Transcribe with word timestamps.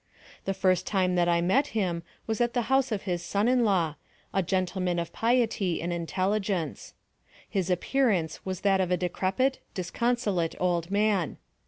The 0.45 0.55
first 0.55 0.87
time 0.87 1.13
that 1.13 1.29
I 1.29 1.41
met 1.41 1.67
him 1.77 2.01
was 2.25 2.41
at 2.41 2.55
the 2.55 2.63
house 2.73 2.91
of 2.91 3.03
his 3.03 3.21
son 3.23 3.47
in 3.47 3.63
law, 3.63 3.97
a 4.33 4.41
gentleman 4.41 4.97
of 4.97 5.13
piety 5.13 5.79
and 5.79 5.93
intelligence. 5.93 6.95
His 7.47 7.69
appearance 7.69 8.43
was 8.43 8.61
that 8.61 8.81
of 8.81 8.89
a 8.89 8.97
decrepit, 8.97 9.59
disconsolate 9.75 10.55
old 10.59 10.89
man. 10.89 11.37